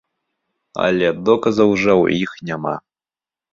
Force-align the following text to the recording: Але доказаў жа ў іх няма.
Але 0.85 1.07
доказаў 1.29 1.69
жа 1.83 1.93
ў 2.01 2.05
іх 2.25 2.31
няма. 2.51 2.75